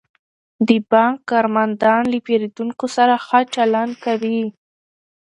[0.67, 4.41] د بانک کارمندان له پیرودونکو سره ښه چلند کوي.